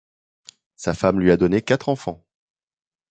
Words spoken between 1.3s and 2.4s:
donné quatre enfants.